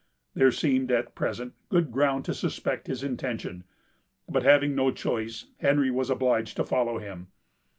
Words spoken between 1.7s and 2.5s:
ground to